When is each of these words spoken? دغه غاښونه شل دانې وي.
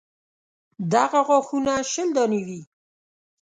دغه 0.93 1.19
غاښونه 1.27 1.73
شل 1.91 2.09
دانې 2.15 2.41
وي. 2.47 2.61